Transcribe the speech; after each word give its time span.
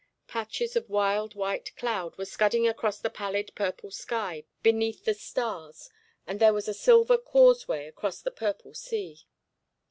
Patches 0.27 0.75
of 0.75 0.89
wild 0.89 1.35
white 1.35 1.75
cloud 1.75 2.17
were 2.17 2.25
scudding 2.25 2.67
across 2.67 2.97
the 2.97 3.11
pallid 3.11 3.51
purple 3.53 3.91
sky 3.91 4.45
beneath 4.63 5.05
the 5.05 5.13
stars, 5.13 5.91
and 6.25 6.39
there 6.39 6.55
was 6.55 6.67
a 6.67 6.73
silver 6.73 7.19
causeway 7.19 7.85
across 7.85 8.19
the 8.19 8.31
purple 8.31 8.73
sea. 8.73 9.19